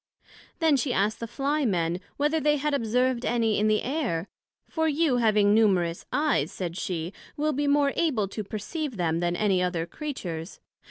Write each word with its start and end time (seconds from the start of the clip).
Then 0.57 0.77
she 0.77 0.93
asked 0.93 1.19
the 1.19 1.27
Fly 1.27 1.63
men, 1.63 1.99
whether 2.17 2.39
they 2.39 2.57
had 2.57 2.73
observed 2.73 3.23
any 3.23 3.59
in 3.59 3.67
the 3.67 3.83
Air? 3.83 4.29
for 4.67 4.87
you 4.87 5.17
having 5.17 5.53
numerous 5.53 6.07
Eyes, 6.11 6.51
said 6.51 6.75
she, 6.75 7.13
will 7.37 7.53
be 7.53 7.67
more 7.67 7.93
able 7.95 8.27
to 8.29 8.43
perceive 8.43 8.97
them, 8.97 9.19
than 9.19 9.35
any 9.35 9.61
other 9.61 9.85
Creatures. 9.85 10.59